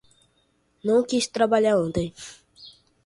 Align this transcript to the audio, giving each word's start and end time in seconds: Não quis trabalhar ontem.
Não 0.83 1.03
quis 1.09 1.27
trabalhar 1.27 1.77
ontem. 1.77 2.11